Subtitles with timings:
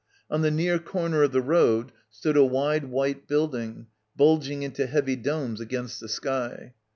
[0.31, 3.85] On the near corner of the road stood a wide white building,
[4.15, 6.73] bulging into heavy domes against the sky.